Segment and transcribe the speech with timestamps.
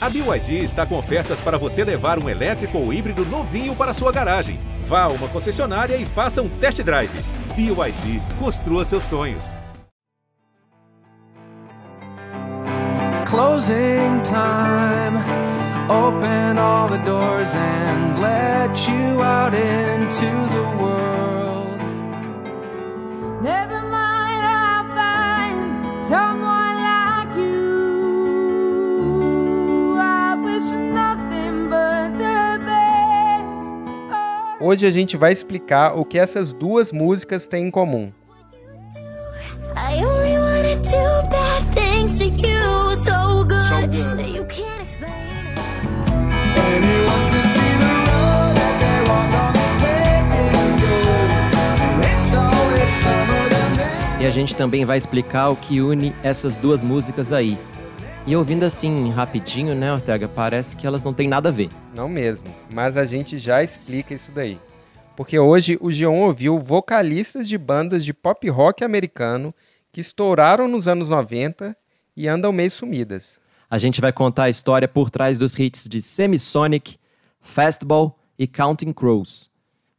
[0.00, 4.12] A BYD está com ofertas para você levar um elétrico ou híbrido novinho para sua
[4.12, 4.60] garagem.
[4.84, 7.10] Vá a uma concessionária e faça um test drive.
[7.56, 9.56] BYD, construa seus sonhos.
[13.26, 15.18] Closing time.
[15.90, 21.82] Open all the doors and let you out into the world.
[23.42, 23.87] Never
[34.60, 38.12] Hoje a gente vai explicar o que essas duas músicas têm em comum.
[54.20, 57.56] E a gente também vai explicar o que une essas duas músicas aí.
[58.28, 61.70] E ouvindo assim rapidinho, né, Ortega, parece que elas não têm nada a ver.
[61.94, 64.58] Não mesmo, mas a gente já explica isso daí.
[65.16, 69.54] Porque hoje o G1 ouviu vocalistas de bandas de pop rock americano
[69.90, 71.74] que estouraram nos anos 90
[72.14, 73.40] e andam meio sumidas.
[73.70, 76.98] A gente vai contar a história por trás dos hits de Semisonic,
[77.40, 79.50] Fastball e Counting Crows.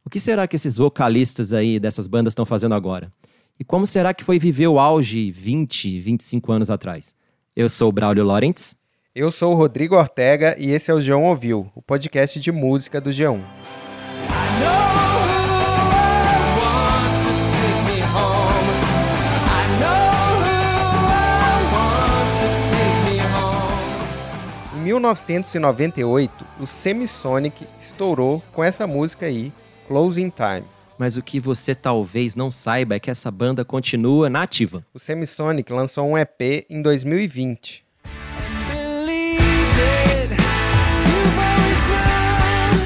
[0.04, 3.12] O que será que esses vocalistas aí dessas bandas estão fazendo agora?
[3.58, 7.12] E como será que foi viver o auge 20, 25 anos atrás?
[7.56, 8.76] Eu sou o Braulio Lawrence.
[9.12, 13.00] Eu sou o Rodrigo Ortega e esse é o G1 Ouviu, o podcast de música
[13.00, 13.42] do G1.
[24.76, 29.52] Em 1998, o Semisonic estourou com essa música aí,
[29.88, 30.79] Closing Time.
[31.00, 34.84] Mas o que você talvez não saiba é que essa banda continua na ativa.
[34.92, 37.82] O Semisonic lançou um EP em 2020.
[38.68, 39.40] Believe
[39.80, 40.30] it.
[41.08, 42.76] You've always known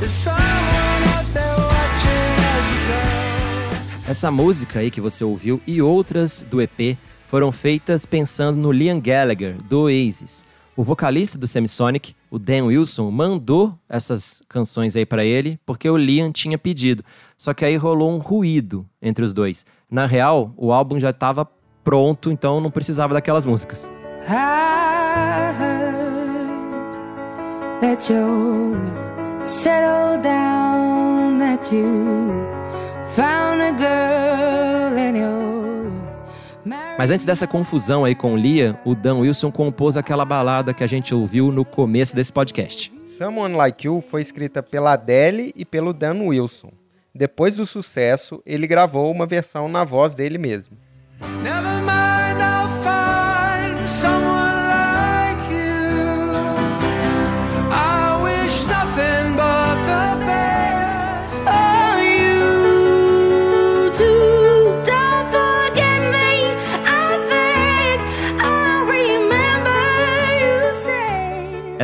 [0.00, 4.10] there's someone out there watching as you go.
[4.10, 6.98] Essa música aí que você ouviu e outras do EP
[7.28, 10.44] foram feitas pensando no Liam Gallagher, do Oasis.
[10.76, 15.96] O vocalista do Semisonic, o Dan Wilson, mandou essas canções aí pra ele porque o
[15.96, 17.02] Liam tinha pedido.
[17.38, 19.64] Só que aí rolou um ruído entre os dois.
[19.90, 21.48] Na real, o álbum já estava
[21.82, 23.90] pronto, então não precisava daquelas músicas.
[27.80, 28.04] That
[29.44, 32.32] settled down, that you
[33.14, 35.55] found a girl.
[36.98, 40.82] Mas antes dessa confusão aí com o Liam, o Dan Wilson compôs aquela balada que
[40.82, 42.90] a gente ouviu no começo desse podcast.
[43.04, 46.70] Someone Like You foi escrita pela Adele e pelo Dan Wilson.
[47.14, 50.76] Depois do sucesso, ele gravou uma versão na voz dele mesmo.
[51.42, 54.35] Never mind, I'll find someone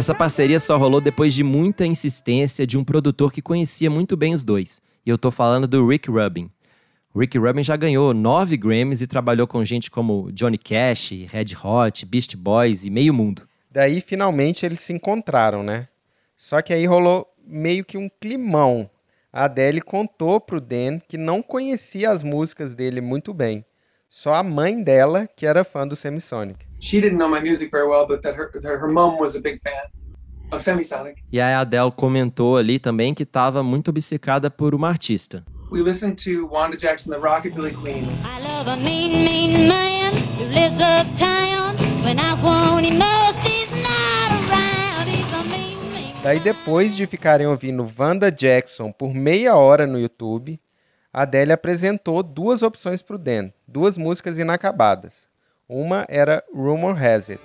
[0.03, 4.35] Essa parceria só rolou depois de muita insistência de um produtor que conhecia muito bem
[4.35, 4.83] os dois.
[5.07, 6.51] E eu tô falando do Rick Rubin.
[7.17, 12.05] Rick Rubin já ganhou nove Grammys e trabalhou com gente como Johnny Cash, Red Hot,
[12.05, 13.47] Beast Boys e meio mundo.
[13.71, 15.87] Daí finalmente eles se encontraram, né?
[16.37, 18.91] Só que aí rolou meio que um climão.
[19.33, 23.65] A Adele contou pro Dan que não conhecia as músicas dele muito bem.
[24.11, 26.72] Só a mãe dela que era fã do Semisonic.
[26.82, 29.62] She didn't know my music very well, but that her her mom was a big
[29.62, 29.87] fan
[30.50, 31.22] of Semisonic.
[31.31, 35.44] E a Adele comentou ali também que estava muito obcecada por uma artista.
[35.70, 38.04] We listened to Wanda Jackson, the Rockabilly Queen.
[38.25, 41.76] I love a mean, mean man who lives uptown.
[42.04, 45.09] When I want him most, he's not around.
[45.09, 46.22] He's a mean, mean.
[46.22, 50.60] Daí depois de ficarem ouvindo Wanda Jackson por meia hora no YouTube,
[51.12, 55.31] a Adele apresentou duas opções pro Dan, duas músicas inacabadas.
[55.72, 57.41] Uma era Rumor Has It.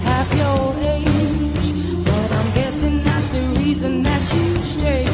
[0.00, 1.74] half your age,
[2.04, 5.04] but I'm guessing that's the reason that you stay.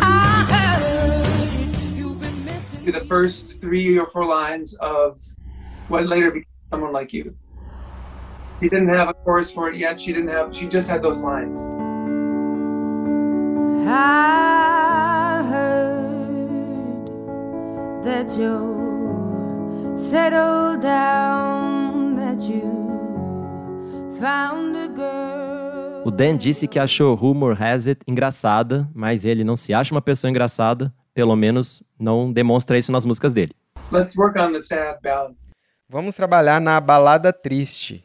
[0.00, 2.84] I heard you've been missing.
[2.90, 5.22] The first three or four lines of
[5.86, 7.36] what later became Someone Like You.
[8.60, 10.00] She didn't have a chorus for it yet.
[10.00, 10.52] She didn't have.
[10.54, 11.56] She just had those lines.
[13.86, 17.06] I heard
[18.04, 18.93] that you
[19.96, 22.62] settled down, that you
[24.20, 26.02] found a girl.
[26.04, 30.02] O Dan disse que achou Rumor Has It engraçada, mas ele não se acha uma
[30.02, 33.52] pessoa engraçada, pelo menos não demonstra isso nas músicas dele.
[33.90, 35.34] Let's work on the sad ballad.
[35.88, 38.04] Vamos trabalhar na balada triste.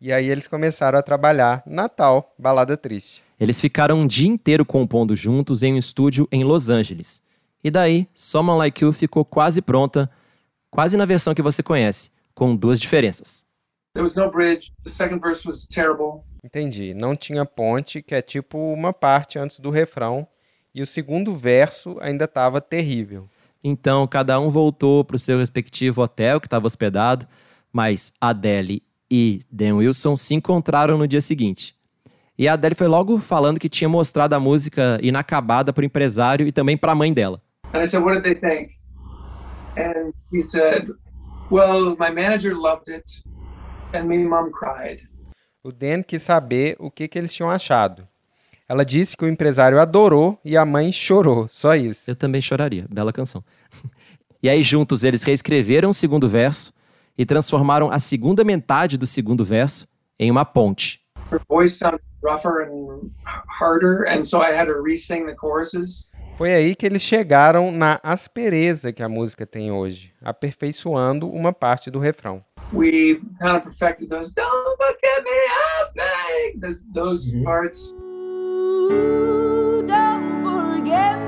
[0.00, 3.22] E aí eles começaram a trabalhar Natal, Balada Triste.
[3.40, 7.20] Eles ficaram um dia inteiro compondo juntos em um estúdio em Los Angeles.
[7.64, 10.08] E daí, Someone Like You ficou quase pronta,
[10.70, 13.46] quase na versão que você conhece, com duas diferenças.
[13.94, 14.72] There was no bridge.
[14.84, 16.22] The second verse was terrible.
[16.44, 16.94] Entendi.
[16.94, 20.26] Não tinha ponte, que é tipo uma parte antes do refrão,
[20.74, 23.28] e o segundo verso ainda estava terrível.
[23.62, 27.26] Então, cada um voltou para o seu respectivo hotel que estava hospedado,
[27.72, 31.74] mas Adele e Dan Wilson se encontraram no dia seguinte.
[32.38, 36.46] E a Adele foi logo falando que tinha mostrado a música inacabada para o empresário
[36.46, 37.42] e também para a mãe dela.
[37.74, 38.77] And I said, What did they think?
[39.78, 40.88] And he said,
[41.50, 43.22] Well, my manager loved it,
[43.94, 45.08] and me mom cried.
[45.62, 48.06] O Dan quis saber o que, que eles tinham achado.
[48.68, 52.10] Ela disse que o empresário adorou e a mãe chorou, só isso.
[52.10, 53.42] Eu também choraria, bela canção.
[54.42, 56.72] e aí, juntos, eles reescreveram o segundo verso
[57.16, 59.86] e transformaram a segunda metade do segundo verso
[60.18, 61.00] em uma ponte.
[61.30, 63.10] Her voice sounded rougher and
[63.46, 66.10] harder, and so I had to re-sing the choruses.
[66.38, 71.90] Foi aí que eles chegaram na aspereza que a música tem hoje, aperfeiçoando uma parte
[71.90, 72.44] do refrão.
[72.72, 74.32] We kind of perfected those.
[74.32, 76.60] Don't forget me, I beg.
[76.60, 77.92] Those, those parts.
[77.92, 81.27] Ooh, don't forget me,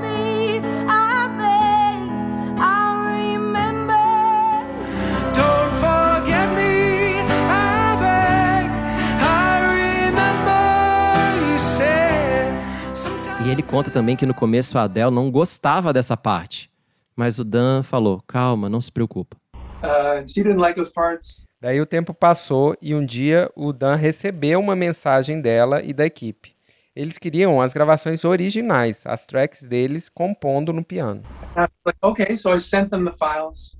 [13.43, 16.69] E ele conta também que no começo a Adele não gostava dessa parte.
[17.15, 19.35] Mas o Dan falou: calma, não se preocupa.
[19.81, 21.43] Uh, she didn't like those parts.
[21.59, 26.05] Daí o tempo passou e um dia o Dan recebeu uma mensagem dela e da
[26.05, 26.55] equipe.
[26.95, 31.23] Eles queriam as gravações originais, as tracks deles compondo no piano.
[31.55, 33.77] And I was like, okay, so I sent them the files.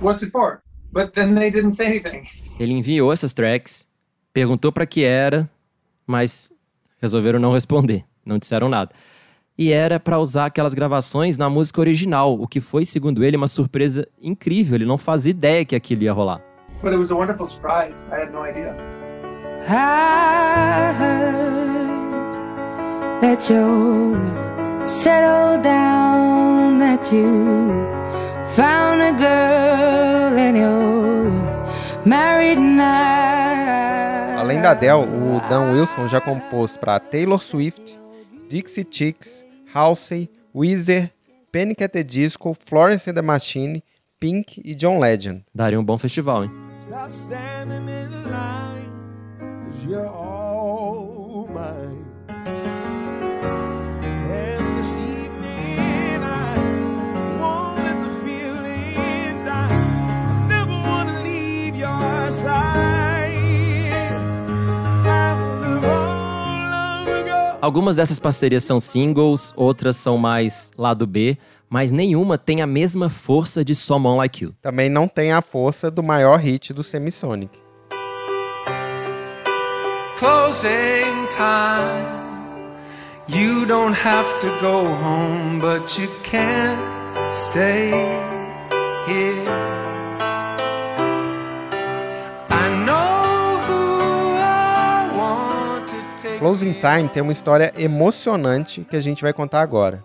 [0.00, 0.62] What's it for?
[0.92, 2.24] But then they didn't say anything.
[2.60, 3.88] Ele enviou essas tracks,
[4.32, 5.50] perguntou para que era,
[6.06, 6.52] mas
[7.00, 8.90] resolveram não responder, não disseram nada.
[9.56, 13.48] E era para usar aquelas gravações na música original, o que foi, segundo ele, uma
[13.48, 14.76] surpresa incrível.
[14.76, 16.40] Ele não fazia ideia que aquilo ia rolar.
[16.82, 18.08] But it was a wonderful surprise.
[18.10, 18.74] I had no idea.
[19.68, 21.92] I heard
[23.20, 24.16] that you
[24.84, 27.70] settled down, that you
[28.56, 31.30] found a girl and you're
[32.04, 34.40] married now.
[34.40, 37.96] Além da Adele, o Dan Wilson já compôs para Taylor Swift,
[38.52, 41.10] Dixie Chicks, Halsey, Weezer,
[41.50, 41.80] Panic!
[41.80, 43.82] at the Disco, Florence and the Machine,
[44.20, 45.42] Pink e John Legend.
[45.56, 46.50] Daria um bom festival, hein?
[46.78, 47.10] Stop
[67.62, 71.38] Algumas dessas parcerias são singles, outras são mais lado B,
[71.70, 74.52] mas nenhuma tem a mesma força de Someone Like You.
[74.60, 77.56] Também não tem a força do maior hit do Semisonic.
[80.18, 82.22] Closing time.
[83.28, 86.80] You don't have to go home, but you can't
[87.30, 87.92] stay
[89.06, 89.91] here.
[96.42, 100.04] Closing Time tem uma história emocionante que a gente vai contar agora.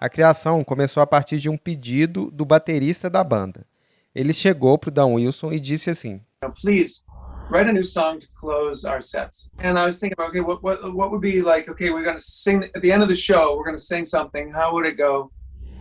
[0.00, 3.64] A criação começou a partir de um pedido do baterista da banda.
[4.12, 6.20] Ele chegou pro Dan Wilson e disse assim:
[6.60, 7.04] please
[7.52, 9.48] write a new song to close our sets.
[9.60, 11.70] And I was thinking okay, what what what would be like?
[11.70, 13.56] Okay, we're gonna sing at the end of the show.
[13.56, 14.52] We're gonna sing something.
[14.52, 15.30] How would it go?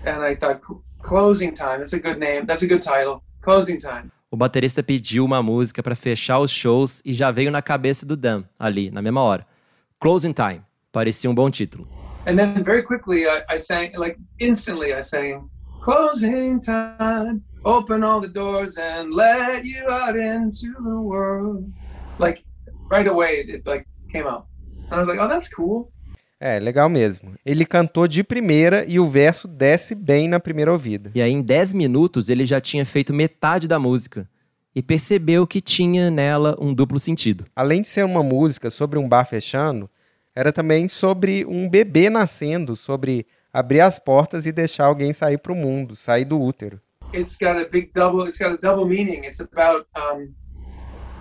[0.06, 1.80] And I thought, "Cl- closing time.
[1.80, 2.46] That's a good name.
[2.46, 3.24] That's a good title.
[3.42, 4.12] Closing time.
[4.30, 8.16] O baterista pediu uma música para fechar os shows e já veio na cabeça do
[8.16, 9.55] Dan, ali, na mesma hora.
[10.00, 10.62] Closing Time.
[10.92, 11.88] Parecia um bom título.
[12.26, 14.94] And then very quickly, I, I sang like instantly.
[14.94, 15.50] I sang,
[15.82, 17.44] closing time.
[17.64, 21.72] Open all the doors and let you out into the world.
[22.18, 22.44] Like
[22.90, 24.48] right away, it like came out.
[24.90, 25.92] And I was like, oh, that's cool.
[26.40, 27.34] É, legal mesmo.
[27.46, 31.12] Ele cantou de primeira e o verso desce bem na primeira ouvida.
[31.16, 34.28] E aí, em 10 minutos, ele já tinha feito metade da música
[34.76, 37.46] e percebeu que tinha nela um duplo sentido.
[37.56, 39.90] Além de ser uma música sobre um bar fechando,
[40.36, 45.56] era também sobre um bebê nascendo, sobre abrir as portas e deixar alguém sair pro
[45.56, 46.82] mundo, sair do útero.
[47.14, 50.34] it's got a big double it's got a double meaning it's about um,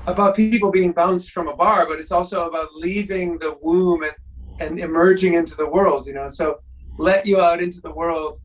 [0.06, 4.14] about people being bounced from a bar but it's also about leaving the womb and,
[4.60, 6.58] and emerging into the world you know so
[6.98, 8.40] let you out into the world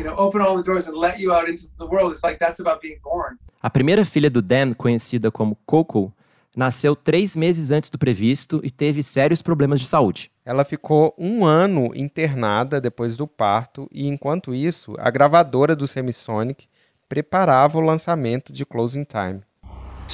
[0.00, 2.38] you know open all the doors and let you out into the world it's like
[2.38, 6.10] that's about being born A primeira filha do Dan, conhecida como Coco,
[6.56, 10.32] nasceu três meses antes do previsto e teve sérios problemas de saúde.
[10.46, 16.66] Ela ficou um ano internada depois do parto e, enquanto isso, a gravadora do Semisonic
[17.06, 19.42] preparava o lançamento de Closing Time.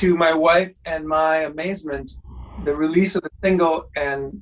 [0.00, 2.18] To my wife and my amazement,
[2.64, 4.32] the release of the single and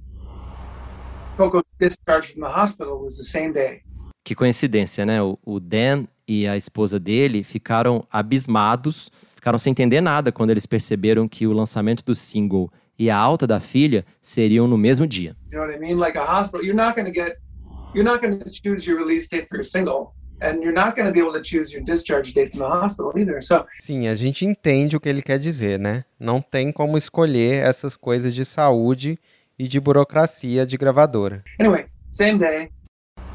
[1.36, 3.82] Coco's discharge from the hospital was the same day.
[4.24, 5.22] Que coincidência, né?
[5.22, 10.64] O, o Dan e a esposa dele ficaram abismados, ficaram sem entender nada quando eles
[10.64, 15.36] perceberam que o lançamento do single e a alta da filha seriam no mesmo dia.
[15.52, 15.98] You know what I mean?
[15.98, 17.36] Like a hospital, you're not going to get,
[17.94, 21.06] you're not going to choose your release date for your single, and you're not going
[21.06, 23.42] to be able to choose your discharge date from the hospital either.
[23.42, 26.04] So Sim, a gente entende o que ele quer dizer, né?
[26.18, 29.18] Não tem como escolher essas coisas de saúde
[29.58, 31.44] e de burocracia de gravadora.
[31.60, 32.70] anyway, same day,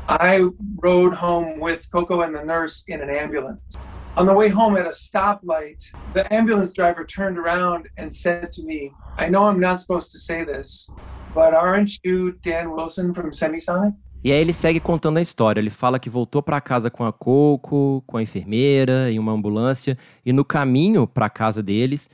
[0.10, 0.42] I
[0.82, 3.78] rode home with Coco and the nurse in an ambulance.
[4.18, 5.84] On the way home at a stoplight,
[6.16, 10.18] the ambulance driver turned around and said to me, I know I'm not supposed to
[10.18, 10.89] say this,
[11.36, 13.94] but aren't you Dan Wilson from Semisonic?
[14.24, 15.62] E aí ele segue contando a história.
[15.62, 19.96] Ele fala que voltou para casa com a Coco, com a enfermeira, em uma ambulância,
[20.25, 22.10] e no caminho para casa deles,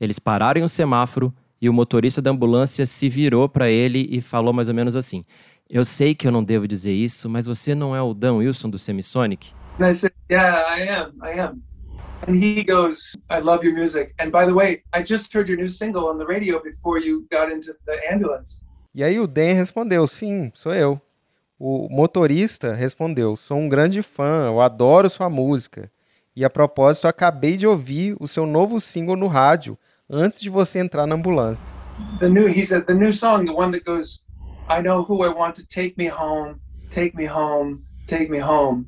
[0.00, 4.20] eles pararam em um semáforo e o motorista da ambulância se virou para ele e
[4.22, 5.24] falou mais ou menos assim:
[5.68, 8.70] Eu sei que eu não devo dizer isso, mas você não é o Dan Wilson
[8.70, 9.52] do Semisonic?
[9.80, 11.12] And I said, Yeah, I am.
[11.22, 11.62] I am.
[12.26, 14.14] And he goes, I love your music.
[14.20, 17.26] And by the way, I just heard your new single on the radio before you
[17.30, 18.62] got into the ambulance.
[18.94, 21.00] E aí o Dan respondeu: Sim, sou eu.
[21.58, 25.90] O motorista respondeu: Sou um grande fã, eu adoro sua música.
[26.34, 29.76] E a propósito, eu acabei de ouvir o seu novo single no rádio
[30.08, 31.74] antes de você entrar na ambulância.
[32.20, 34.22] the new he said the new song the one that goes
[34.68, 36.56] i know who i want to take me home
[36.90, 38.86] take me home take me home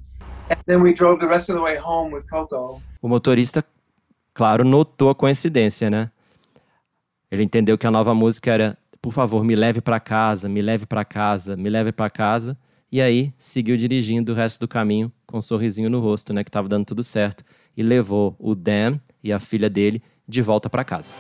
[0.51, 3.65] and then we drove the rest of the way home with coco O motorista,
[4.35, 6.11] claro, notou a coincidência, né?
[7.31, 10.85] Ele entendeu que a nova música era Por favor, me leve para casa, me leve
[10.85, 12.59] para casa, me leve para casa.
[12.91, 16.43] E aí seguiu dirigindo o resto do caminho com um sorrisinho no rosto, né?
[16.43, 17.45] Que tava dando tudo certo.
[17.77, 21.15] E levou o Dan e a filha dele de volta para casa.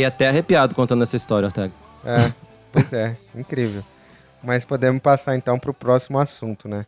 [0.00, 1.74] Fiquei até arrepiado contando essa história, Ortega.
[2.02, 2.32] É,
[2.72, 3.84] pois é, incrível.
[4.42, 6.86] Mas podemos passar então para o próximo assunto, né?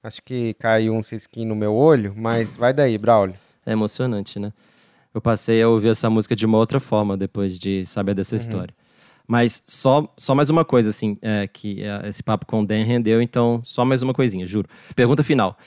[0.00, 3.34] Acho que caiu um cisquinho no meu olho, mas vai daí, Braulio.
[3.66, 4.52] É emocionante, né?
[5.12, 8.72] Eu passei a ouvir essa música de uma outra forma depois de saber dessa história.
[9.26, 12.84] Mas só, só mais uma coisa, assim, é, que é, esse papo com o Dan
[12.84, 14.68] rendeu, então só mais uma coisinha, juro.
[14.94, 15.58] Pergunta final.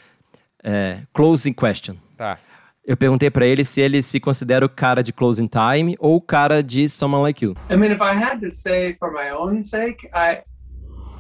[0.64, 1.96] É, closing question.
[2.16, 2.40] Tá.
[2.88, 6.22] Eu perguntei pra ele se ele se considera o cara de Closing Time ou o
[6.22, 7.56] cara de Someone Like You.
[7.70, 10.44] i mean if i had to say for my own sake i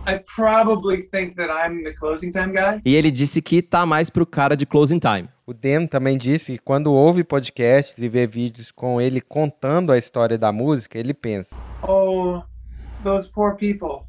[0.05, 4.11] i probably think that i'm the closing time guy E ele disse que tá mais
[4.11, 5.27] pro cara de Closing Time.
[5.47, 9.97] O Dan também disse que quando ouve podcasts e vê vídeos com ele contando a
[9.97, 11.55] história da música, ele pensa:
[11.87, 12.41] oh
[13.03, 14.05] those poor people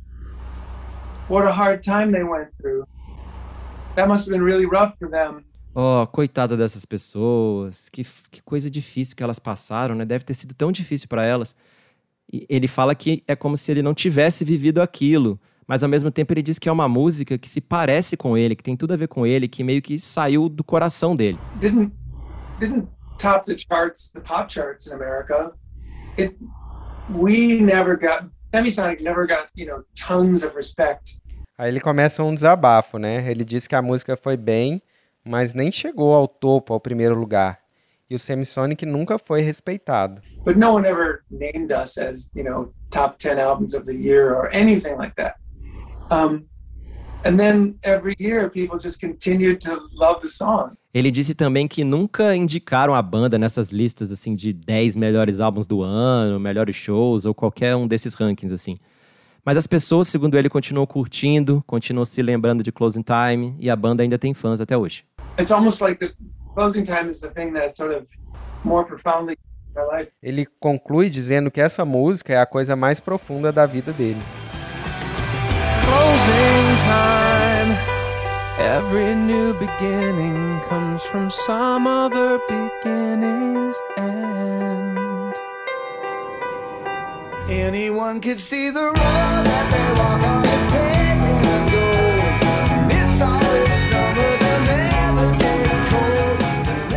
[1.30, 2.84] what a hard time they went through
[3.94, 5.42] that must have been really rough for them
[5.78, 10.06] Oh, coitada dessas pessoas, que, que coisa difícil que elas passaram, né?
[10.06, 11.54] Deve ter sido tão difícil pra elas.
[12.32, 16.10] E ele fala que é como se ele não tivesse vivido aquilo, mas ao mesmo
[16.10, 18.94] tempo ele diz que é uma música que se parece com ele, que tem tudo
[18.94, 21.38] a ver com ele, que meio que saiu do coração dele.
[21.60, 21.92] didn't
[22.58, 25.52] didn't top the charts, the pop charts in America.
[26.18, 26.38] It
[27.10, 31.20] we never got Semisonic never got you know tons of respect.
[31.58, 33.30] Aí ele começa um desabafo, né?
[33.30, 34.82] Ele diz que a música foi bem,
[35.26, 37.58] mas nem chegou ao topo, ao primeiro lugar.
[38.08, 40.22] E o Semisonic nunca foi respeitado.
[40.44, 44.32] But no one ever named us as you know top ten albums of the year
[44.32, 45.36] or anything like that.
[46.10, 46.46] Um,
[47.24, 50.76] and then every year people just continued to love the song.
[50.94, 55.66] Ele disse também que nunca indicaram a banda nessas listas assim de 10 melhores álbuns
[55.66, 58.78] do ano, melhores shows ou qualquer um desses rankings assim.
[59.44, 63.76] Mas as pessoas, segundo ele, continuam curtindo, continuam se lembrando de Closing Time e a
[63.76, 65.04] banda ainda tem fãs até hoje.
[65.38, 66.12] It's almost like the
[66.54, 68.08] closing time is the thing that sort of
[68.64, 70.10] more profoundly in my life.
[70.22, 74.20] Ele conclui dizendo que essa música é a coisa mais profunda da vida dele.
[75.84, 77.96] Closing time.
[78.58, 85.34] Every new beginning comes from some other beginning's end.
[87.50, 90.45] Anyone could see the road that they walk on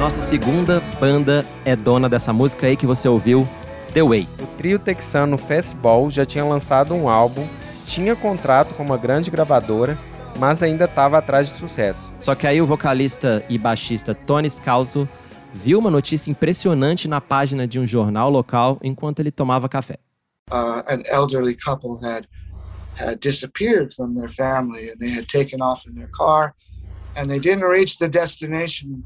[0.09, 3.47] Nossa segunda banda é dona dessa música aí que você ouviu,
[3.93, 4.27] The Way.
[4.41, 7.47] O trio texano Fastball já tinha lançado um álbum,
[7.85, 9.95] tinha contrato com uma grande gravadora
[10.39, 12.11] mas ainda estava atrás de sucesso.
[12.17, 15.07] Só que aí o vocalista e baixista Tony Scalzo
[15.53, 19.99] viu uma notícia impressionante na página de um jornal local enquanto ele tomava café.
[20.51, 22.25] uh, an elderly couple had
[22.97, 26.55] had disappeared from their family and they had taken off in their car
[27.15, 29.03] and they didn't reach the destination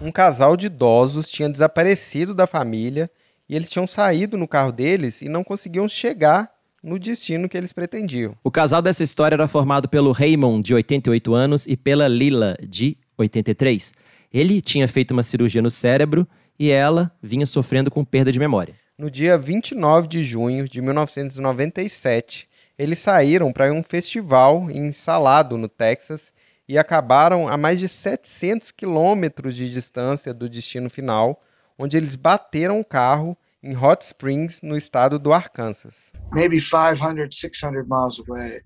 [0.00, 3.10] Um casal de idosos tinha desaparecido da família
[3.48, 6.50] e eles tinham saído no carro deles e não conseguiam chegar
[6.82, 8.34] no destino que eles pretendiam.
[8.42, 12.96] O casal dessa história era formado pelo Raymond, de 88 anos, e pela Lila, de
[13.18, 13.92] 83.
[14.32, 16.26] Ele tinha feito uma cirurgia no cérebro
[16.58, 18.74] e ela vinha sofrendo com perda de memória.
[18.96, 22.48] No dia 29 de junho de 1997,
[22.78, 26.32] eles saíram para um festival em Salado, no Texas,
[26.68, 31.42] e acabaram a mais de 700 quilômetros de distância do destino final,
[31.78, 36.12] onde eles bateram o carro em Hot Springs, no estado do Arkansas.
[36.32, 38.60] maybe 500 600 miles away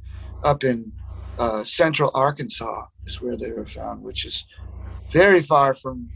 [0.45, 0.91] up in
[1.38, 4.47] uh, central arkansas is where they were found which is
[5.11, 6.09] very far from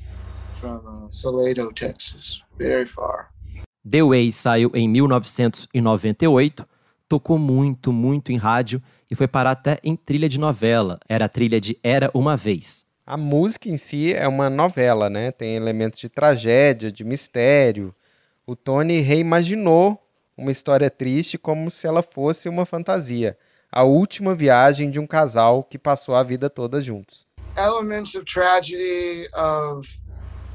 [0.61, 3.31] from uh, salado texas very far
[3.83, 6.67] The Way saiu em 1998,
[7.11, 11.00] tocou muito, muito em rádio e foi parar até em trilha de novela.
[11.09, 12.87] Era a trilha de Era Uma Vez.
[13.05, 15.33] A música em si é uma novela, né?
[15.33, 17.93] Tem elementos de tragédia, de mistério.
[18.47, 20.00] O Tony reimaginou
[20.37, 23.37] uma história triste como se ela fosse uma fantasia.
[23.73, 27.26] A última viagem de um casal que passou a vida toda juntos.
[27.57, 29.85] elements of tragedy of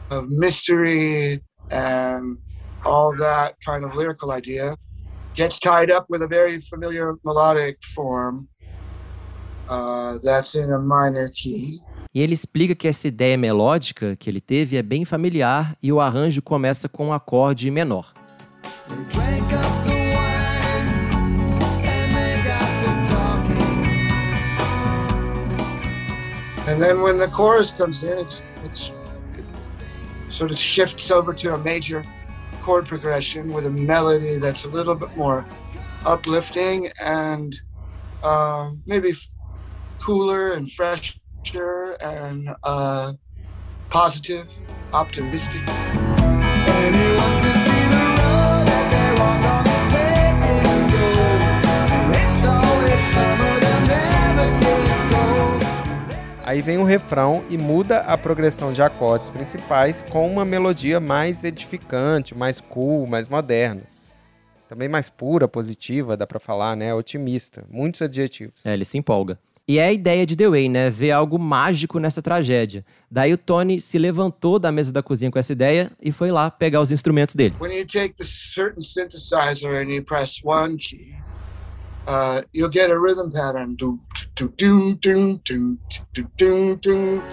[0.09, 2.37] of mystery and
[2.85, 4.77] all that kind of lyrical idea
[5.35, 8.47] gets tied up with a very familiar melodic form
[9.69, 11.81] uh, that's in a minor key
[12.13, 15.99] E ele explica que essa ideia melódica que ele teve é bem familiar e o
[15.99, 18.13] arranjo começa com um acorde menor.
[26.67, 28.93] And then when the chorus comes in it's it's
[29.37, 29.45] it
[30.29, 32.01] sort of shifts over to a major
[32.65, 35.45] chord progression with a melody that's a little bit more
[36.03, 37.61] uplifting and
[38.23, 39.13] um, maybe
[40.01, 43.13] cooler and fresher and uh,
[43.91, 44.47] positive
[44.93, 45.61] optimistic
[56.45, 61.43] Aí vem o refrão e muda a progressão de acordes principais com uma melodia mais
[61.43, 63.81] edificante, mais cool, mais moderna.
[64.69, 66.93] Também mais pura, positiva, dá pra falar, né?
[66.93, 67.65] Otimista.
[67.67, 68.63] Muitos adjetivos.
[68.63, 69.39] É, ele se empolga.
[69.67, 70.91] E é a ideia de The Way, né?
[70.91, 72.85] Ver algo mágico nessa tragédia.
[73.09, 76.51] Daí o Tony se levantou da mesa da cozinha com essa ideia e foi lá
[76.51, 77.55] pegar os instrumentos dele.
[77.59, 81.15] when you take the certain synthesizer and you press one key,
[82.07, 83.75] uh, you'll get a rhythm pattern.
[83.75, 83.99] Do,
[84.35, 85.77] do, do, do, do,
[86.13, 87.23] do, do, do.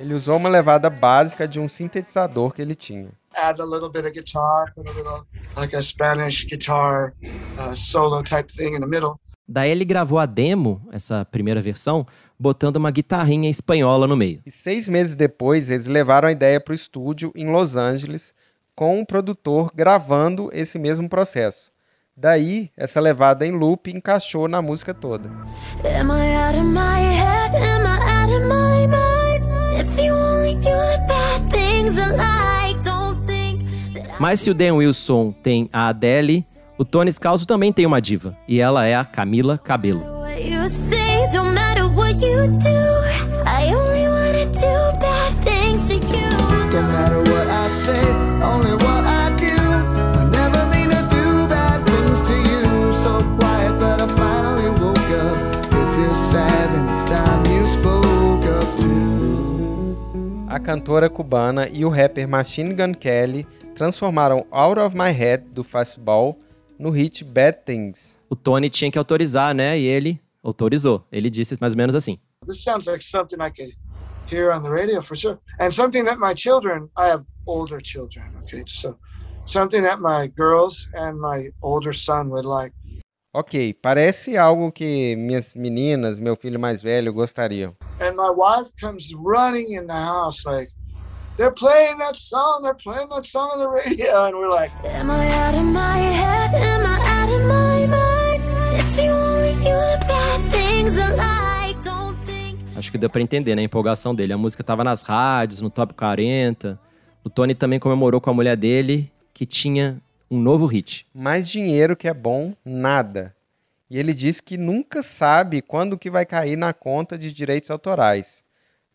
[0.00, 3.10] Ele usou uma levada básica de um sintetizador que ele tinha.
[3.34, 5.24] Add a little bit of guitar, put a little,
[5.56, 7.14] like a Spanish guitar
[7.56, 9.18] uh, solo type thing in the middle.
[9.48, 12.06] Daí ele gravou a demo, essa primeira versão,
[12.38, 14.40] botando uma guitarrinha espanhola no meio.
[14.46, 18.34] E seis meses depois, eles levaram a ideia para o estúdio em Los Angeles,
[18.74, 21.72] com um produtor gravando esse mesmo processo.
[22.16, 25.30] Daí, essa levada em loop encaixou na música toda.
[25.84, 27.56] Am I out of my head?
[27.56, 29.80] Am I out of my mind?
[29.80, 34.50] If you only knew the bad things I like, don't think that I Mas se
[34.50, 36.44] o Dan Wilson tem a Adele,
[36.76, 38.36] o Tony Scalzo também tem uma diva.
[38.46, 40.04] E ela é a Camila Cabello.
[60.52, 65.64] A cantora cubana e o rapper Machine Gun Kelly transformaram Out of My Head do
[65.64, 66.38] Fastball
[66.78, 68.18] no hit Bad Things.
[68.28, 69.78] O Tony tinha que autorizar, né?
[69.78, 71.06] E ele autorizou.
[71.10, 72.18] Ele disse mais ou menos assim.
[72.46, 73.74] This sounds like something I could
[74.30, 75.38] hear on the radio for sure.
[75.58, 78.62] And something that my children, I have older children, okay?
[78.66, 78.98] So
[79.46, 82.74] something that my girls and my older son would like.
[83.34, 87.74] Ok, parece algo que minhas meninas, meu filho mais velho gostariam.
[87.98, 90.70] and my wife comes running in the house like
[91.38, 95.10] they're playing that song they're playing that song on the radio and we're like Am
[95.10, 96.54] I out of my head?
[96.54, 98.42] Am I out of my mind?
[98.74, 103.22] If you only knew the bad things I like, don't think Acho que deu pra
[103.22, 103.62] entender, né?
[103.62, 104.32] A empolgação dele.
[104.34, 106.78] A música tava nas rádios, no top 40.
[107.24, 111.06] O Tony também comemorou com a mulher dele, que tinha um novo hit.
[111.14, 113.36] Mais dinheiro que é bom, nada.
[113.90, 118.42] E ele diz que nunca sabe quando que vai cair na conta de direitos autorais.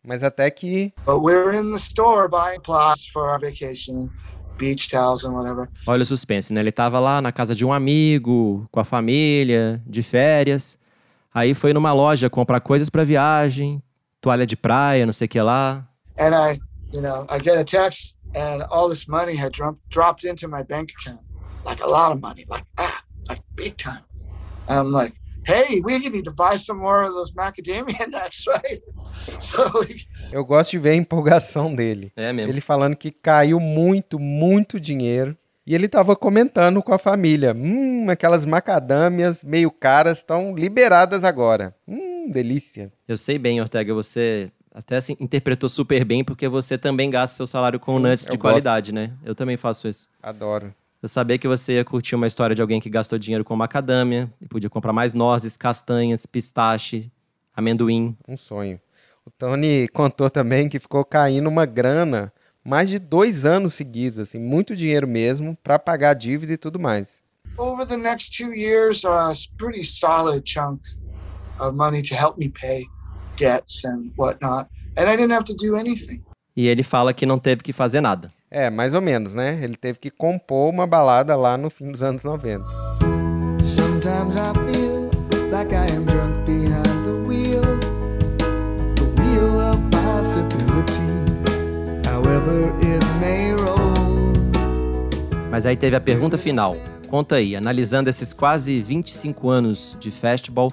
[0.04, 4.10] Mas até que But we're in the store buying plots for our vacation,
[4.58, 5.70] beach towels and whatever.
[5.86, 6.60] Olha o suspense, né?
[6.60, 10.80] Ele tava lá na casa de um amigo, com a família, de férias.
[11.32, 13.80] Aí foi numa loja comprar coisas pra viagem,
[14.20, 15.88] toalha de praia, não sei o que lá.
[16.18, 16.58] And I,
[16.92, 19.52] you know, I get a text and all this money had
[19.92, 21.27] dropped into my bank account.
[21.66, 24.04] Like a lot of money, like, ah, like big time.
[24.68, 25.16] I'm like,
[25.46, 28.82] hey, we need to buy some more of those macadamia nuts, right?
[29.40, 32.12] So we, eu gosto de ver a empolgação dele.
[32.16, 32.52] É mesmo.
[32.52, 35.36] Ele falando que caiu muito, muito dinheiro.
[35.66, 37.54] E ele tava comentando com a família.
[37.54, 41.76] Hum, aquelas macadâmias meio caras estão liberadas agora.
[41.88, 42.92] Hum, delícia.
[43.08, 47.48] Eu sei bem, Ortega, você até assim, interpretou super bem, porque você também gasta seu
[47.48, 48.40] salário com Sim, nuts de gosto.
[48.40, 49.12] qualidade, né?
[49.26, 50.08] Eu também faço isso.
[50.22, 50.74] Adoro.
[51.02, 54.32] Eu sabia que você ia curtir uma história de alguém que gastou dinheiro com macadâmia
[54.42, 57.12] e podia comprar mais nozes, castanhas, pistache,
[57.56, 58.18] amendoim.
[58.28, 58.80] Um sonho.
[59.24, 62.34] O Tony contou também que ficou caindo uma grana
[62.64, 66.80] mais de dois anos seguidos, assim, muito dinheiro mesmo, para pagar a dívida e tudo
[66.80, 67.22] mais.
[67.58, 70.80] over the next two years, a pretty solid chunk
[71.60, 72.86] of money to help me pay
[73.36, 74.70] debts and whatnot.
[74.96, 76.24] And I didn't have to do anything.
[76.56, 78.32] E ele fala que não teve que fazer nada.
[78.50, 79.60] É, mais ou menos, né?
[79.62, 82.64] Ele teve que compor uma balada lá no fim dos anos 90.
[83.66, 85.10] Sometimes I feel
[85.52, 87.62] like I am drunk behind the wheel,
[88.96, 91.02] the wheel of possibility,
[92.08, 94.38] however it may roll.
[95.52, 96.78] Mas aí teve a pergunta final.
[97.10, 100.72] Conta aí, analisando esses quase 25 anos de festival,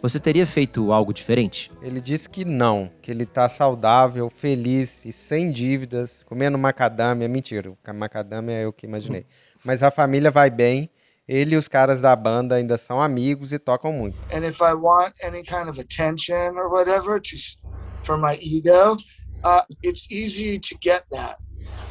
[0.00, 1.70] você teria feito algo diferente?
[1.82, 7.28] Ele disse que não, que ele tá saudável, feliz e sem dívidas, comendo macadâmia.
[7.28, 9.26] Mentira, macadâmia é eu que imaginei.
[9.64, 10.88] Mas a família vai bem,
[11.26, 14.16] ele e os caras da banda ainda são amigos e tocam muito.
[14.32, 17.36] And if I want any kind of attention or whatever to,
[18.04, 18.96] for my ego,
[19.44, 21.38] uh, it's easy to get that.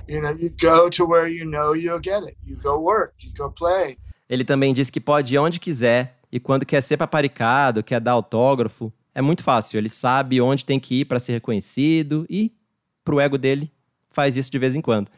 [0.08, 2.38] You know, you go to where you know you'll get it.
[2.46, 3.98] You go work, you go play.
[4.30, 8.12] Ele também diz que pode ir onde quiser e quando quer ser paparicado, quer dar
[8.12, 9.80] autógrafo, é muito fácil.
[9.80, 12.54] Ele sabe onde tem que ir para ser reconhecido e,
[13.04, 13.72] pro ego dele,
[14.12, 15.10] faz isso de vez em quando.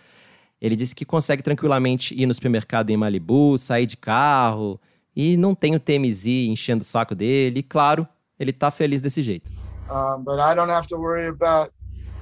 [0.62, 4.80] Ele disse que consegue tranquilamente ir no supermercado em Malibu, sair de carro
[5.14, 7.60] e não tem o TMZ enchendo o saco dele.
[7.60, 8.08] E, claro,
[8.40, 9.52] ele tá feliz desse jeito.
[9.52, 11.74] I don't have to worry about,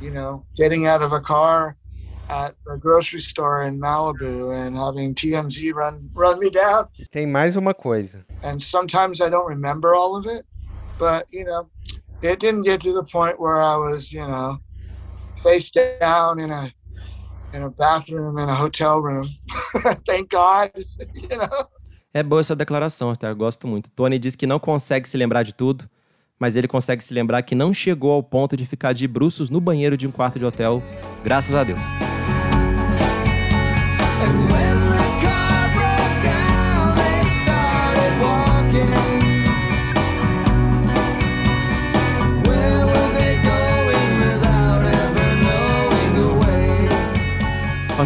[0.01, 1.77] you know, getting out of a car
[2.29, 6.87] at a grocery store in Malibu and having TMZ run run me down.
[7.11, 8.25] Tem mais uma coisa.
[8.43, 10.45] And sometimes I don't remember all of it,
[10.99, 11.69] but you know,
[12.21, 14.57] it didn't get to the point where I was, you know,
[15.43, 16.71] face down in a
[17.53, 19.29] in a bathroom in a hotel room.
[20.05, 20.71] Thank God,
[21.13, 21.67] you know.
[22.13, 23.91] É boa essa declaração, até eu gosto muito.
[23.91, 25.87] Tony diz que não consegue se lembrar de tudo,
[26.39, 29.61] mas ele consegue se lembrar que não chegou ao ponto de ficar de bruços no
[29.61, 30.81] banheiro de um quarto de hotel,
[31.23, 31.81] graças a Deus.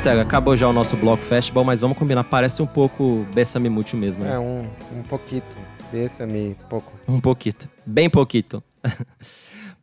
[0.01, 3.99] Ortega, acabou já o nosso bloco festival, mas vamos combinar, parece um pouco Bessame Mútil
[3.99, 4.33] mesmo, né?
[4.33, 5.43] É um, um pouquinho
[5.91, 6.91] desse, me pouco.
[7.07, 7.53] Um pouquinho,
[7.85, 8.63] bem pouquinho.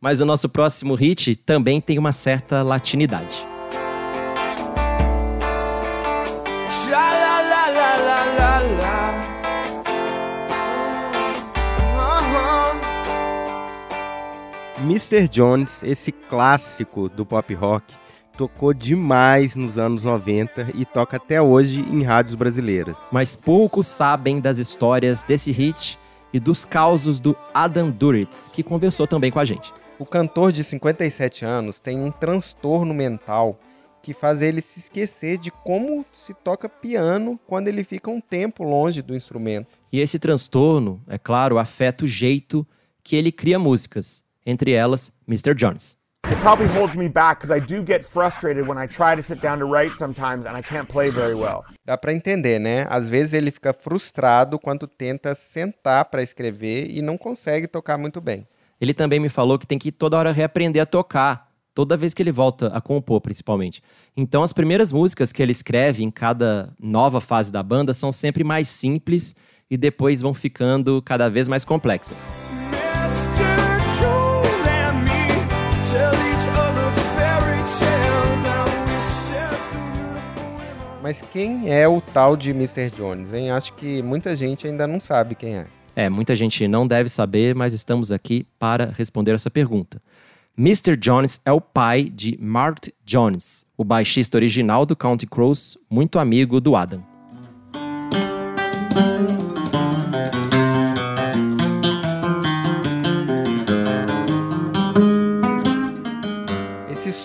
[0.01, 3.47] mas o nosso próximo hit também tem uma certa latinidade.
[14.81, 15.29] Mr.
[15.29, 17.93] Jones, esse clássico do pop rock,
[18.39, 22.95] tocou demais nos anos 90 e toca até hoje em rádios brasileiras.
[23.11, 25.99] Mas poucos sabem das histórias desse hit
[26.31, 29.73] e dos causos do Adam Duritz, que conversou também com a gente.
[29.99, 33.59] O cantor de 57 anos tem um transtorno mental
[34.01, 38.63] que faz ele se esquecer de como se toca piano quando ele fica um tempo
[38.63, 39.77] longe do instrumento.
[39.91, 42.65] E esse transtorno, é claro, afeta o jeito
[43.03, 45.53] que ele cria músicas, entre elas Mr.
[45.53, 45.98] Jones.
[46.25, 49.41] It probably holds me back because I do get frustrated when I try to sit
[49.41, 51.63] down to write sometimes and I can't play very well.
[51.85, 52.85] Dá pra entender, né?
[52.87, 58.21] Às vezes ele fica frustrado quando tenta sentar pra escrever e não consegue tocar muito
[58.21, 58.47] bem.
[58.79, 62.21] Ele também me falou que tem que toda hora reaprender a tocar, toda vez que
[62.21, 63.81] ele volta a compor, principalmente.
[64.15, 68.43] Então, as primeiras músicas que ele escreve em cada nova fase da banda são sempre
[68.43, 69.35] mais simples
[69.69, 72.29] e depois vão ficando cada vez mais complexas.
[81.09, 82.91] Mas quem é o tal de Mr.
[82.91, 83.49] Jones, hein?
[83.49, 85.65] Acho que muita gente ainda não sabe quem é.
[85.95, 89.99] É, muita gente não deve saber, mas estamos aqui para responder essa pergunta.
[90.55, 90.95] Mr.
[90.95, 96.61] Jones é o pai de Mart Jones, o baixista original do Counting Crows, muito amigo
[96.61, 97.03] do Adam.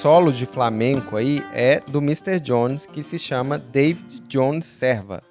[0.05, 2.39] Solo de flamenco aí é do Mr.
[2.39, 5.23] Jones, que se chama David Jones Serva.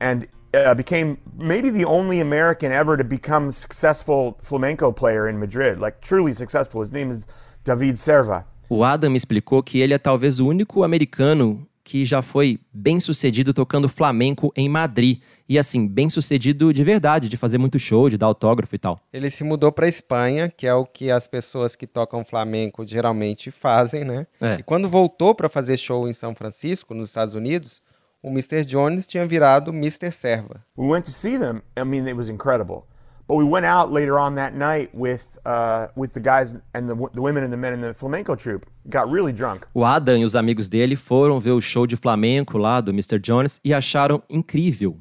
[0.00, 5.78] and uh, became maybe the only American ever to become successful flamenco player in Madrid,
[5.78, 6.80] like truly successful.
[6.80, 7.26] His name is
[7.62, 8.46] David Serva.
[8.70, 13.52] O Adam explicou que ele é talvez o único americano que já foi bem sucedido
[13.52, 15.20] tocando flamenco em Madrid.
[15.48, 18.98] E assim, bem sucedido de verdade, de fazer muito show, de dar autógrafo e tal.
[19.12, 23.50] Ele se mudou para Espanha, que é o que as pessoas que tocam flamenco geralmente
[23.50, 24.26] fazem, né?
[24.40, 24.54] É.
[24.54, 27.82] E quando voltou para fazer show em São Francisco, nos Estados Unidos,
[28.22, 28.64] o Mr.
[28.64, 30.12] Jones tinha virado Mr.
[30.12, 30.64] Serva.
[30.78, 31.60] We went to see them.
[31.76, 32.84] I mean, it was incredible.
[33.28, 36.94] But we went out later on that night with uh, with the guys and the,
[37.14, 38.66] the women and the men in the flamenco troupe.
[38.88, 39.66] Got really drunk.
[39.72, 43.18] O Adam e os amigos dele foram ver o show de flamenco lá do Mr.
[43.18, 44.98] Jones e acharam incrível.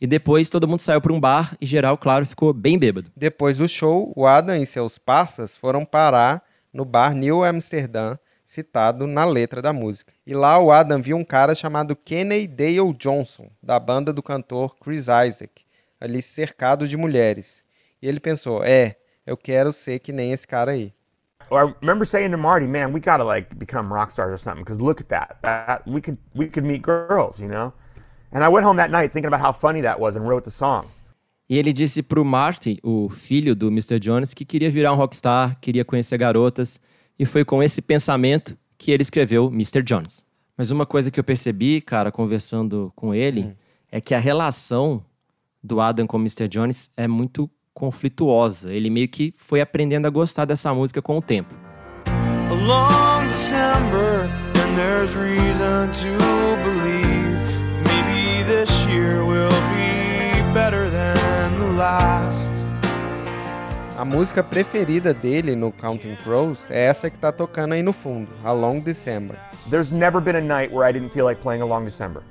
[0.00, 3.10] E depois todo mundo saiu para um bar e geral, claro, ficou bem bêbado.
[3.14, 9.06] Depois do show, o Adam e seus parceiros foram parar no bar New Amsterdam, citado
[9.06, 10.12] na letra da música.
[10.26, 14.74] E lá o Adam viu um cara chamado Kenny Dale Johnson, da banda do cantor
[14.80, 15.64] Chris Isaac,
[16.00, 17.62] ali cercado de mulheres.
[18.00, 20.92] E ele pensou: é, eu quero ser que nem esse cara aí.
[21.52, 24.80] I remember saying to Marty, "Man, we gotta like become rock stars or something." Because
[24.80, 25.40] look at that.
[25.42, 27.72] That we could we could meet girls, you know.
[28.32, 30.50] And I went home that night thinking about how funny that was and wrote the
[30.50, 30.86] song.
[31.48, 33.98] E ele disse pro Marty, o filho do Mr.
[33.98, 36.80] Jones, que queria virar um rockstar, queria conhecer garotas,
[37.18, 39.82] e foi com esse pensamento que ele escreveu Mr.
[39.82, 40.24] Jones.
[40.56, 43.56] Mas uma coisa que eu percebi, cara, conversando com ele,
[43.90, 45.04] é que a relação
[45.62, 46.48] do Adam com o Mr.
[46.48, 48.72] Jones é muito conflituosa.
[48.72, 51.54] Ele meio que foi aprendendo a gostar dessa música com o tempo.
[52.50, 56.10] a long December, and there's reason to
[56.64, 57.38] believe
[57.84, 62.50] maybe this year will be better than the last.
[63.96, 68.28] A música preferida dele no Counting Crows é essa que tá tocando aí no fundo,
[68.42, 69.36] A Long December.
[69.68, 72.22] There's never been a night where I didn't feel like playing a long December.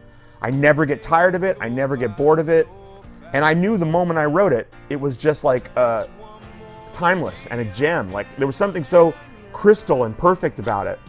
[0.42, 1.58] I never get tired of it.
[1.62, 2.68] I never get bored of it.
[3.34, 6.06] And I knew the moment I wrote it, it was just like uh,
[6.92, 8.12] timeless and a gem.
[8.12, 9.14] Like there was something so
[9.54, 11.00] crystal and perfect about it,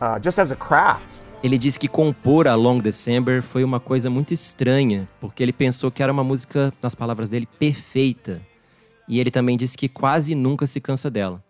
[0.00, 1.10] uh, just as a craft.
[1.42, 5.90] Ele disse que compor a Long December foi uma coisa muito estranha, porque ele pensou
[5.90, 8.42] que era uma música, nas palavras dele, perfeita.
[9.06, 11.42] E ele também disse que quase nunca se cansa dela.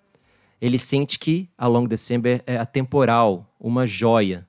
[0.61, 4.47] Ele sente que a Long December é atemporal, uma joia.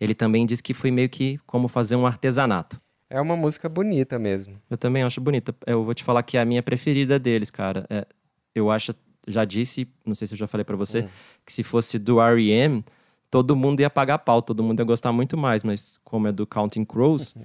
[0.00, 2.80] Ele também disse que foi meio que como fazer um artesanato.
[3.14, 4.60] É uma música bonita mesmo.
[4.68, 5.54] Eu também acho bonita.
[5.68, 7.86] Eu vou te falar que é a minha preferida deles, cara.
[7.88, 8.04] É,
[8.52, 8.92] eu acho,
[9.28, 11.08] já disse, não sei se eu já falei pra você,
[11.46, 12.84] que se fosse do R.E.M.,
[13.30, 16.44] todo mundo ia pagar pau, todo mundo ia gostar muito mais, mas como é do
[16.44, 17.36] Counting Crows,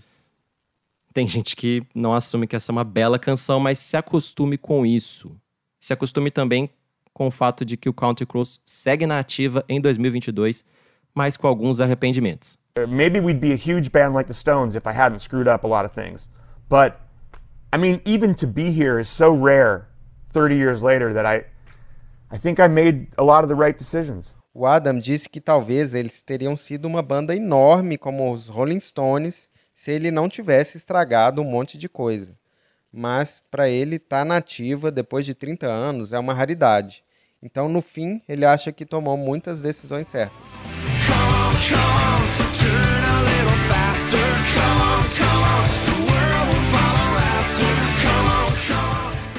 [1.14, 4.84] tem gente que não assume que essa é uma bela canção, mas se acostume com
[4.88, 5.40] isso.
[5.80, 6.72] Se acostume também
[7.14, 10.66] com o fato de que o Counting Crows segue na ativa em 2022,
[11.14, 12.58] mas com alguns arrependimentos.
[12.88, 15.68] Maybe we'd be a huge band like the Stones if I hadn't screwed up a
[15.68, 16.30] lot of things.
[16.70, 16.96] But
[17.74, 19.88] I mean, even to be here is so rare
[20.32, 21.46] 30 years later that I
[22.32, 24.36] I think I made a lot of the right decisions.
[24.54, 29.50] O Adam disse que talvez eles teriam sido uma banda enorme como os Rolling Stones
[29.74, 32.38] se ele não tivesse estragado um monte de coisa.
[32.92, 37.04] Mas para ele estar na ativa depois de 30 anos é uma raridade.
[37.42, 40.69] Então, no fim, ele acha que tomou muitas decisões certas.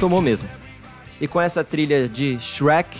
[0.00, 0.48] Tomou mesmo.
[1.20, 2.98] E com essa trilha de Shrek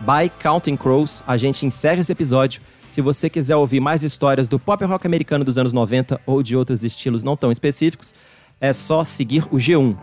[0.00, 2.62] by Counting Crows, a gente encerra esse episódio.
[2.88, 6.56] Se você quiser ouvir mais histórias do pop rock americano dos anos 90 ou de
[6.56, 8.14] outros estilos não tão específicos,
[8.58, 9.94] é só seguir o G1.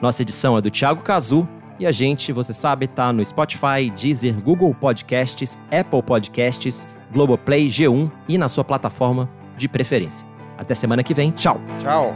[0.00, 1.46] Nossa edição é do Thiago Cazu
[1.78, 8.10] e a gente, você sabe, tá no Spotify, Deezer, Google Podcasts, Apple Podcasts, Globoplay, G1
[8.28, 10.26] e na sua plataforma de preferência.
[10.56, 11.30] Até semana que vem.
[11.30, 11.60] Tchau.
[11.78, 12.14] Tchau!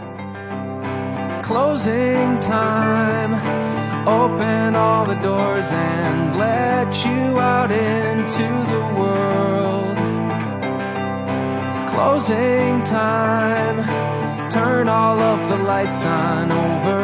[1.43, 3.35] Closing time.
[4.07, 9.97] Open all the doors and let you out into the world.
[11.89, 13.83] Closing time.
[14.51, 17.02] Turn all of the lights on over